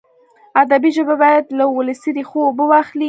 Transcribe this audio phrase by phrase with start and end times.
[0.61, 2.99] ادبي ژبه باید له ولسي ریښو اوبه واخلي.